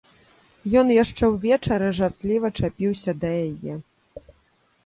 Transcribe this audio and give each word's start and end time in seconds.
Ён 0.81 0.87
яшчэ 1.03 1.23
ўвечары 1.33 1.91
жартліва 1.99 2.47
чапіўся 2.63 3.11
да 3.25 3.29
яе. 3.47 3.73